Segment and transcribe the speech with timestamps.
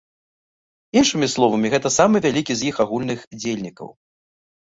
[1.01, 3.93] Іншымі словамі, гэта самы вялікі з іх агульных дзельнікаў.